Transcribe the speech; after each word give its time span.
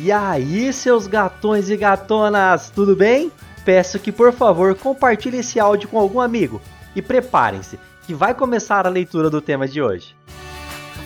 E 0.00 0.10
aí, 0.10 0.72
seus 0.72 1.06
gatões 1.06 1.68
e 1.68 1.76
gatonas, 1.76 2.70
tudo 2.70 2.94
bem? 2.96 3.30
Peço 3.64 3.98
que 3.98 4.12
por 4.12 4.32
favor 4.32 4.74
compartilhe 4.74 5.38
esse 5.38 5.58
áudio 5.58 5.88
com 5.88 5.98
algum 5.98 6.20
amigo 6.20 6.60
e 6.94 7.02
preparem-se, 7.02 7.78
que 8.06 8.14
vai 8.14 8.34
começar 8.34 8.86
a 8.86 8.90
leitura 8.90 9.28
do 9.28 9.40
tema 9.40 9.66
de 9.66 9.82
hoje. 9.82 10.14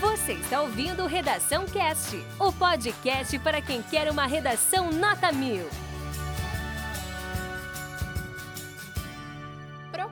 Você 0.00 0.32
está 0.32 0.60
ouvindo 0.60 1.06
Redação 1.06 1.64
Cast, 1.66 2.22
o 2.38 2.52
podcast 2.52 3.38
para 3.38 3.60
quem 3.62 3.82
quer 3.82 4.10
uma 4.10 4.26
redação 4.26 4.90
nota 4.92 5.32
mil. 5.32 5.66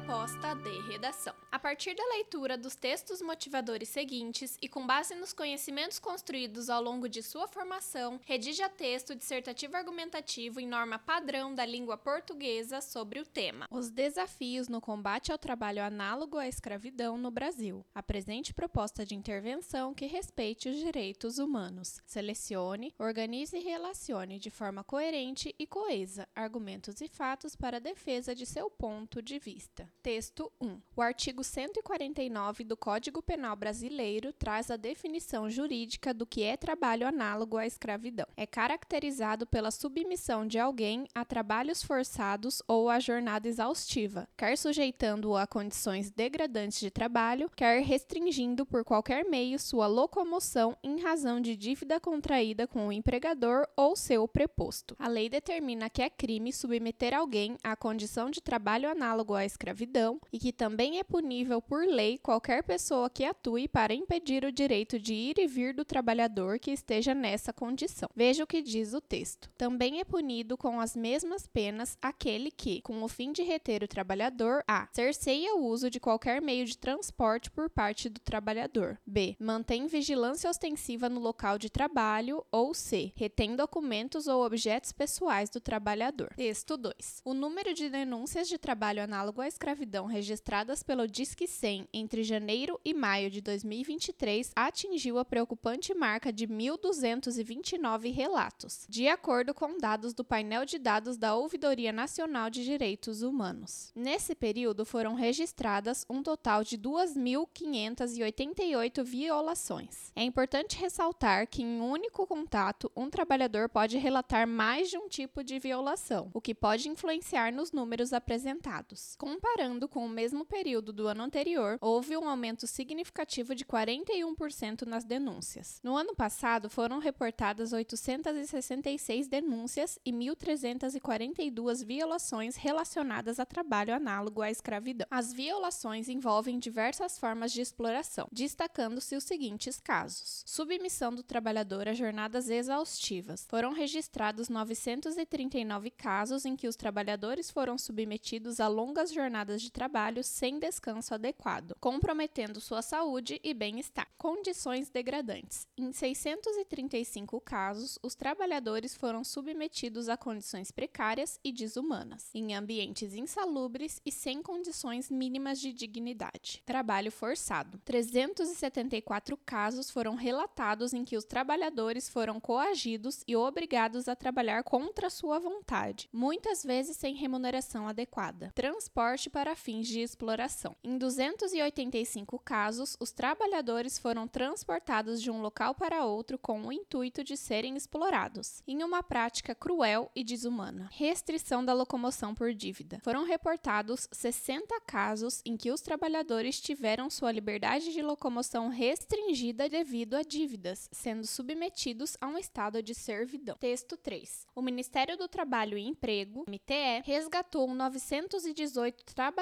Proposta 0.06 0.54
de 0.54 0.80
redação. 0.82 1.34
A 1.50 1.58
partir 1.58 1.92
da 1.96 2.04
leitura 2.10 2.56
dos 2.56 2.76
textos 2.76 3.20
motivadores 3.20 3.88
seguintes 3.88 4.56
e 4.62 4.68
com 4.68 4.86
base 4.86 5.16
nos 5.16 5.32
conhecimentos 5.32 5.98
construídos 5.98 6.70
ao 6.70 6.80
longo 6.80 7.08
de 7.08 7.24
sua 7.24 7.48
formação, 7.48 8.20
redija 8.24 8.68
texto 8.68 9.16
dissertativo 9.16 9.76
argumentativo 9.76 10.60
em 10.60 10.68
norma 10.68 10.96
padrão 10.96 11.52
da 11.52 11.66
língua 11.66 11.96
portuguesa 11.96 12.80
sobre 12.80 13.18
o 13.18 13.26
tema: 13.26 13.66
Os 13.68 13.90
desafios 13.90 14.68
no 14.68 14.80
combate 14.80 15.32
ao 15.32 15.38
trabalho 15.38 15.82
análogo 15.82 16.38
à 16.38 16.46
escravidão 16.46 17.18
no 17.18 17.32
Brasil. 17.32 17.84
Apresente 17.92 18.54
proposta 18.54 19.04
de 19.04 19.16
intervenção 19.16 19.92
que 19.92 20.06
respeite 20.06 20.68
os 20.68 20.76
direitos 20.76 21.38
humanos. 21.38 22.00
Selecione, 22.06 22.94
organize 22.96 23.56
e 23.56 23.60
relacione 23.60 24.38
de 24.38 24.50
forma 24.50 24.84
coerente 24.84 25.52
e 25.58 25.66
coesa 25.66 26.28
argumentos 26.32 27.00
e 27.00 27.08
fatos 27.08 27.56
para 27.56 27.80
defesa 27.80 28.36
de 28.36 28.46
seu 28.46 28.70
ponto 28.70 29.20
de 29.20 29.40
vista. 29.40 29.90
Texto 30.06 30.52
1. 30.60 30.78
O 30.94 31.02
artigo 31.02 31.42
149 31.42 32.62
do 32.62 32.76
Código 32.76 33.20
Penal 33.20 33.56
Brasileiro 33.56 34.32
traz 34.32 34.70
a 34.70 34.76
definição 34.76 35.50
jurídica 35.50 36.14
do 36.14 36.24
que 36.24 36.44
é 36.44 36.56
trabalho 36.56 37.08
análogo 37.08 37.56
à 37.56 37.66
escravidão. 37.66 38.24
É 38.36 38.46
caracterizado 38.46 39.48
pela 39.48 39.72
submissão 39.72 40.46
de 40.46 40.60
alguém 40.60 41.08
a 41.12 41.24
trabalhos 41.24 41.82
forçados 41.82 42.62
ou 42.68 42.88
a 42.88 43.00
jornada 43.00 43.48
exaustiva, 43.48 44.28
quer 44.36 44.56
sujeitando-o 44.56 45.36
a 45.36 45.44
condições 45.44 46.08
degradantes 46.08 46.78
de 46.78 46.88
trabalho, 46.88 47.50
quer 47.56 47.82
restringindo 47.82 48.64
por 48.64 48.84
qualquer 48.84 49.24
meio 49.24 49.58
sua 49.58 49.88
locomoção 49.88 50.76
em 50.84 51.00
razão 51.00 51.40
de 51.40 51.56
dívida 51.56 51.98
contraída 51.98 52.64
com 52.64 52.86
o 52.86 52.92
empregador 52.92 53.66
ou 53.76 53.96
seu 53.96 54.28
preposto. 54.28 54.94
A 55.00 55.08
lei 55.08 55.28
determina 55.28 55.90
que 55.90 56.00
é 56.00 56.08
crime 56.08 56.52
submeter 56.52 57.12
alguém 57.12 57.58
à 57.64 57.74
condição 57.74 58.30
de 58.30 58.40
trabalho 58.40 58.88
análogo 58.88 59.34
à 59.34 59.44
escravidão 59.44 59.95
e 60.32 60.38
que 60.38 60.52
também 60.52 60.98
é 60.98 61.04
punível 61.04 61.62
por 61.62 61.86
lei 61.86 62.18
qualquer 62.18 62.62
pessoa 62.62 63.08
que 63.08 63.24
atue 63.24 63.66
para 63.66 63.94
impedir 63.94 64.44
o 64.44 64.52
direito 64.52 64.98
de 64.98 65.14
ir 65.14 65.38
e 65.38 65.46
vir 65.46 65.72
do 65.72 65.84
trabalhador 65.84 66.58
que 66.58 66.70
esteja 66.70 67.14
nessa 67.14 67.52
condição. 67.52 68.08
Veja 68.14 68.44
o 68.44 68.46
que 68.46 68.60
diz 68.60 68.92
o 68.92 69.00
texto. 69.00 69.50
Também 69.56 70.00
é 70.00 70.04
punido 70.04 70.56
com 70.56 70.78
as 70.78 70.94
mesmas 70.94 71.46
penas 71.46 71.96
aquele 72.02 72.50
que, 72.50 72.82
com 72.82 73.02
o 73.02 73.08
fim 73.08 73.32
de 73.32 73.42
reter 73.42 73.82
o 73.82 73.88
trabalhador, 73.88 74.62
a. 74.68 74.86
cerceia 74.92 75.54
o 75.54 75.64
uso 75.64 75.88
de 75.88 75.98
qualquer 75.98 76.42
meio 76.42 76.66
de 76.66 76.76
transporte 76.76 77.50
por 77.50 77.70
parte 77.70 78.10
do 78.10 78.20
trabalhador, 78.20 78.98
b. 79.06 79.34
mantém 79.40 79.86
vigilância 79.86 80.50
ostensiva 80.50 81.08
no 81.08 81.20
local 81.20 81.56
de 81.58 81.70
trabalho, 81.70 82.44
ou 82.52 82.74
c. 82.74 83.12
retém 83.16 83.56
documentos 83.56 84.26
ou 84.26 84.44
objetos 84.44 84.92
pessoais 84.92 85.48
do 85.48 85.60
trabalhador. 85.60 86.34
Texto 86.36 86.76
2. 86.76 87.22
O 87.24 87.32
número 87.32 87.72
de 87.72 87.88
denúncias 87.88 88.46
de 88.46 88.58
trabalho 88.58 89.02
análogo 89.02 89.40
à 89.40 89.48
escravidão 89.48 89.85
registradas 90.06 90.82
pelo 90.82 91.06
Disque 91.06 91.46
100 91.46 91.86
entre 91.92 92.24
janeiro 92.24 92.80
e 92.84 92.92
maio 92.92 93.30
de 93.30 93.40
2023 93.40 94.50
atingiu 94.56 95.18
a 95.18 95.24
preocupante 95.24 95.94
marca 95.94 96.32
de 96.32 96.44
1.229 96.46 98.12
relatos, 98.12 98.84
de 98.88 99.06
acordo 99.08 99.54
com 99.54 99.78
dados 99.78 100.12
do 100.12 100.24
painel 100.24 100.64
de 100.64 100.76
dados 100.78 101.16
da 101.16 101.36
Ouvidoria 101.36 101.92
Nacional 101.92 102.50
de 102.50 102.64
Direitos 102.64 103.22
Humanos. 103.22 103.92
Nesse 103.94 104.34
período 104.34 104.84
foram 104.84 105.14
registradas 105.14 106.04
um 106.10 106.20
total 106.22 106.64
de 106.64 106.76
2.588 106.78 109.04
violações. 109.04 110.10
É 110.16 110.22
importante 110.22 110.76
ressaltar 110.76 111.46
que 111.46 111.62
em 111.62 111.80
um 111.80 111.90
único 111.90 112.26
contato, 112.26 112.90
um 112.96 113.10
trabalhador 113.10 113.68
pode 113.68 113.98
relatar 113.98 114.48
mais 114.48 114.90
de 114.90 114.98
um 114.98 115.08
tipo 115.08 115.44
de 115.44 115.58
violação, 115.58 116.30
o 116.32 116.40
que 116.40 116.54
pode 116.54 116.88
influenciar 116.88 117.52
nos 117.52 117.72
números 117.72 118.12
apresentados. 118.12 119.16
Comparando 119.18 119.65
com 119.88 120.06
o 120.06 120.08
mesmo 120.08 120.44
período 120.44 120.92
do 120.92 121.08
ano 121.08 121.16
ano 121.16 121.24
anterior, 121.24 121.78
houve 121.80 122.16
um 122.16 122.28
aumento 122.28 122.66
significativo 122.66 123.54
de 123.54 123.64
41% 123.64 124.82
nas 124.82 125.04
denúncias. 125.04 125.80
No 125.82 125.96
ano 125.96 126.14
passado, 126.14 126.68
foram 126.68 126.98
reportadas 126.98 127.72
866 127.72 129.26
denúncias 129.26 129.98
e 130.04 130.12
1.342 130.12 131.84
violações 131.84 132.56
relacionadas 132.56 133.40
a 133.40 133.46
trabalho 133.46 133.94
análogo 133.94 134.42
à 134.42 134.50
escravidão. 134.50 135.06
As 135.10 135.32
violações 135.32 136.08
envolvem 136.08 136.58
diversas 136.58 137.18
formas 137.18 137.50
de 137.52 137.62
exploração, 137.62 138.28
destacando-se 138.30 139.16
os 139.16 139.24
seguintes 139.24 139.80
casos: 139.80 140.42
submissão 140.46 141.14
do 141.14 141.22
trabalhador 141.22 141.88
a 141.88 141.94
jornadas 141.94 142.50
exaustivas. 142.50 143.46
Foram 143.48 143.72
registrados 143.72 144.48
939 144.48 145.90
casos 145.90 146.44
em 146.44 146.54
que 146.54 146.68
os 146.68 146.76
trabalhadores 146.76 147.50
foram 147.50 147.78
submetidos 147.78 148.60
a 148.60 148.68
longas 148.68 149.12
jornadas 149.12 149.55
de 149.60 149.70
trabalho 149.70 150.22
sem 150.22 150.58
descanso 150.58 150.76
descanso 150.86 151.14
adequado, 151.14 151.74
comprometendo 151.80 152.60
sua 152.60 152.82
saúde 152.82 153.40
e 153.42 153.52
bem-estar. 153.52 154.06
Condições 154.16 154.88
degradantes. 154.88 155.66
Em 155.76 155.92
635 155.92 157.40
casos, 157.40 157.98
os 158.02 158.14
trabalhadores 158.14 158.94
foram 158.94 159.22
submetidos 159.22 160.08
a 160.08 160.16
condições 160.16 160.70
precárias 160.70 161.38
e 161.44 161.52
desumanas, 161.52 162.30
em 162.34 162.54
ambientes 162.54 163.14
insalubres 163.14 164.00
e 164.04 164.12
sem 164.12 164.42
condições 164.42 165.10
mínimas 165.10 165.60
de 165.60 165.72
dignidade. 165.72 166.62
Trabalho 166.64 167.10
forçado. 167.10 167.80
374 167.84 169.36
casos 169.38 169.90
foram 169.90 170.14
relatados 170.14 170.92
em 170.92 171.04
que 171.04 171.16
os 171.16 171.24
trabalhadores 171.24 172.08
foram 172.08 172.40
coagidos 172.40 173.22
e 173.26 173.36
obrigados 173.36 174.08
a 174.08 174.16
trabalhar 174.16 174.62
contra 174.62 175.10
sua 175.10 175.38
vontade, 175.38 176.08
muitas 176.12 176.64
vezes 176.64 176.96
sem 176.96 177.14
remuneração 177.14 177.86
adequada. 177.88 178.52
Transporte 178.54 179.28
para 179.30 179.45
fins 179.54 179.86
de 179.86 180.00
exploração. 180.00 180.74
Em 180.82 180.98
285 180.98 182.38
casos, 182.40 182.96
os 182.98 183.12
trabalhadores 183.12 183.98
foram 183.98 184.26
transportados 184.26 185.22
de 185.22 185.30
um 185.30 185.40
local 185.40 185.74
para 185.74 186.04
outro 186.04 186.38
com 186.38 186.62
o 186.62 186.72
intuito 186.72 187.22
de 187.22 187.36
serem 187.36 187.76
explorados, 187.76 188.62
em 188.66 188.82
uma 188.82 189.02
prática 189.02 189.54
cruel 189.54 190.10
e 190.14 190.24
desumana. 190.24 190.88
Restrição 190.92 191.64
da 191.64 191.72
locomoção 191.72 192.34
por 192.34 192.52
dívida. 192.52 192.98
Foram 193.02 193.24
reportados 193.24 194.08
60 194.10 194.80
casos 194.80 195.40
em 195.44 195.56
que 195.56 195.70
os 195.70 195.80
trabalhadores 195.80 196.60
tiveram 196.60 197.08
sua 197.08 197.30
liberdade 197.30 197.92
de 197.92 198.02
locomoção 198.02 198.68
restringida 198.68 199.68
devido 199.68 200.14
a 200.14 200.22
dívidas, 200.22 200.88
sendo 200.90 201.26
submetidos 201.26 202.16
a 202.20 202.26
um 202.26 202.38
estado 202.38 202.82
de 202.82 202.94
servidão. 202.94 203.56
Texto 203.60 203.96
3. 203.96 204.46
O 204.54 204.62
Ministério 204.62 205.16
do 205.16 205.28
Trabalho 205.28 205.78
e 205.78 205.86
Emprego, 205.86 206.44
MTE, 206.48 207.02
resgatou 207.04 207.72
918 207.72 209.04
trabalhadores 209.14 209.35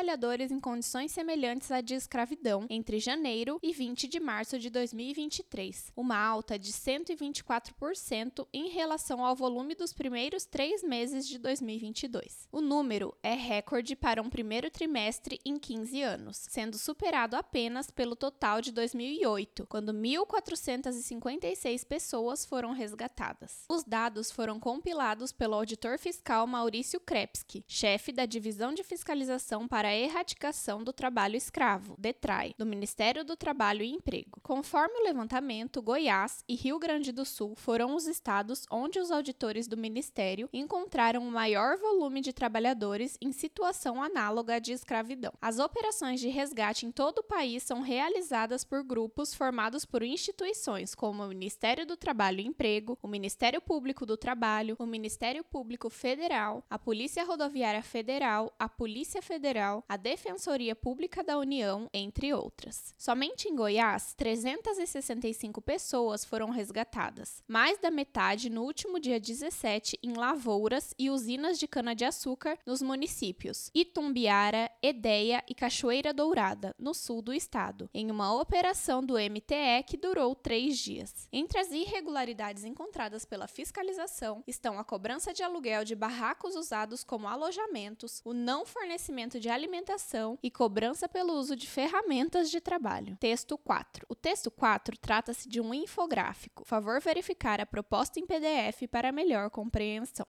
em 0.50 0.60
condições 0.60 1.12
semelhantes 1.12 1.70
à 1.70 1.80
de 1.80 1.94
escravidão 1.94 2.66
entre 2.68 2.98
janeiro 2.98 3.58
e 3.62 3.72
20 3.72 4.08
de 4.08 4.18
março 4.18 4.58
de 4.58 4.68
2023, 4.68 5.92
uma 5.96 6.18
alta 6.18 6.58
de 6.58 6.72
124% 6.72 8.46
em 8.52 8.68
relação 8.68 9.24
ao 9.24 9.36
volume 9.36 9.74
dos 9.74 9.92
primeiros 9.92 10.44
três 10.44 10.82
meses 10.82 11.26
de 11.26 11.38
2022. 11.38 12.48
O 12.52 12.60
número 12.60 13.16
é 13.22 13.34
recorde 13.34 13.94
para 13.94 14.20
um 14.20 14.28
primeiro 14.28 14.68
trimestre 14.70 15.40
em 15.44 15.58
15 15.58 16.02
anos, 16.02 16.46
sendo 16.50 16.76
superado 16.76 17.36
apenas 17.36 17.90
pelo 17.90 18.16
total 18.16 18.60
de 18.60 18.72
2008, 18.72 19.66
quando 19.68 19.92
1.456 19.92 21.86
pessoas 21.86 22.44
foram 22.44 22.72
resgatadas. 22.72 23.64
Os 23.70 23.84
dados 23.84 24.30
foram 24.30 24.58
compilados 24.60 25.32
pelo 25.32 25.54
auditor 25.54 25.98
fiscal 25.98 26.46
Maurício 26.46 27.00
Krepski, 27.00 27.64
chefe 27.66 28.12
da 28.12 28.26
Divisão 28.26 28.74
de 28.74 28.82
Fiscalização 28.82 29.66
para 29.68 29.83
a 29.88 29.96
Erradicação 29.96 30.82
do 30.82 30.92
Trabalho 30.92 31.24
Trabalho 31.24 31.36
Escravo, 31.36 31.94
DETRAI, 31.98 32.54
do 32.58 32.66
Ministério 32.66 33.24
do 33.24 33.36
Trabalho 33.36 33.82
e 33.82 33.90
Emprego. 33.90 34.40
Conforme 34.42 35.00
o 35.00 35.04
levantamento, 35.04 35.80
Goiás 35.80 36.44
e 36.46 36.54
Rio 36.54 36.78
Grande 36.78 37.12
do 37.12 37.24
Sul 37.24 37.54
foram 37.56 37.94
os 37.94 38.06
estados 38.06 38.66
onde 38.70 38.98
os 38.98 39.10
auditores 39.10 39.66
do 39.66 39.76
Ministério 39.76 40.48
encontraram 40.52 41.26
o 41.26 41.30
maior 41.30 41.78
volume 41.78 42.20
de 42.20 42.32
trabalhadores 42.32 43.16
em 43.22 43.32
situação 43.32 44.02
análoga 44.02 44.60
de 44.60 44.72
escravidão. 44.72 45.32
As 45.40 45.58
operações 45.58 46.20
de 46.20 46.28
resgate 46.28 46.84
em 46.84 46.92
todo 46.92 47.20
o 47.20 47.24
país 47.24 47.62
são 47.62 47.80
realizadas 47.80 48.64
por 48.64 48.82
grupos 48.82 49.32
formados 49.32 49.84
por 49.86 50.02
instituições 50.02 50.94
como 50.94 51.22
o 51.22 51.28
Ministério 51.28 51.86
do 51.86 51.96
Trabalho 51.96 52.40
e 52.40 52.46
Emprego, 52.46 52.98
o 53.02 53.08
Ministério 53.08 53.62
Público 53.62 54.04
do 54.04 54.16
Trabalho, 54.16 54.76
o 54.78 54.84
Ministério 54.84 55.42
Público 55.42 55.88
Federal, 55.88 56.62
a 56.68 56.78
Polícia 56.78 57.24
Rodoviária 57.24 57.82
Federal, 57.82 58.54
a 58.58 58.68
Polícia 58.68 59.22
Federal, 59.22 59.73
a 59.88 59.96
Defensoria 59.96 60.76
Pública 60.76 61.24
da 61.24 61.38
União, 61.38 61.88
entre 61.92 62.32
outras. 62.32 62.94
Somente 62.98 63.48
em 63.48 63.56
Goiás, 63.56 64.14
365 64.14 65.60
pessoas 65.60 66.24
foram 66.24 66.50
resgatadas, 66.50 67.42
mais 67.48 67.78
da 67.78 67.90
metade 67.90 68.50
no 68.50 68.62
último 68.62 69.00
dia 69.00 69.18
17 69.18 69.98
em 70.02 70.12
lavouras 70.12 70.94
e 70.98 71.10
usinas 71.10 71.58
de 71.58 71.66
cana-de-açúcar 71.66 72.58
nos 72.66 72.82
municípios 72.82 73.70
Itumbiara, 73.74 74.70
Edeia 74.82 75.42
e 75.48 75.54
Cachoeira 75.54 76.12
Dourada, 76.12 76.74
no 76.78 76.94
sul 76.94 77.22
do 77.22 77.32
estado, 77.32 77.88
em 77.92 78.10
uma 78.10 78.34
operação 78.38 79.04
do 79.04 79.14
MTE 79.14 79.82
que 79.86 79.96
durou 79.96 80.34
três 80.34 80.78
dias. 80.78 81.28
Entre 81.32 81.58
as 81.58 81.70
irregularidades 81.70 82.64
encontradas 82.64 83.24
pela 83.24 83.48
fiscalização 83.48 84.42
estão 84.46 84.78
a 84.78 84.84
cobrança 84.84 85.32
de 85.32 85.42
aluguel 85.42 85.84
de 85.84 85.94
barracos 85.94 86.56
usados 86.56 87.02
como 87.02 87.26
alojamentos, 87.26 88.20
o 88.24 88.32
não 88.32 88.64
fornecimento 88.66 89.40
de 89.40 89.48
alimentação 89.64 90.38
e 90.42 90.50
cobrança 90.50 91.08
pelo 91.08 91.32
uso 91.32 91.56
de 91.56 91.66
ferramentas 91.66 92.50
de 92.50 92.60
trabalho. 92.60 93.16
Texto 93.18 93.56
4. 93.56 94.04
O 94.08 94.14
texto 94.14 94.50
4 94.50 94.96
trata-se 94.98 95.48
de 95.48 95.60
um 95.60 95.72
infográfico. 95.72 96.64
Favor 96.64 97.00
verificar 97.00 97.60
a 97.60 97.66
proposta 97.66 98.20
em 98.20 98.26
PDF 98.26 98.86
para 98.90 99.10
melhor 99.10 99.50
compreensão. 99.50 100.26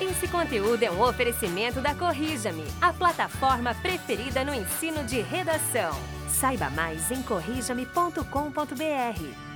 Esse 0.00 0.28
conteúdo 0.28 0.82
é 0.82 0.90
um 0.90 1.02
oferecimento 1.02 1.80
da 1.80 1.94
Corrija-me, 1.94 2.64
a 2.80 2.92
plataforma 2.92 3.74
preferida 3.74 4.44
no 4.44 4.54
ensino 4.54 5.04
de 5.04 5.20
redação. 5.20 5.92
Saiba 6.28 6.70
mais 6.70 7.10
em 7.10 7.22
corrijame.com.br. 7.22 9.49